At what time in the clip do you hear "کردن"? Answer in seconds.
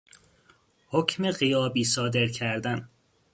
2.27-2.87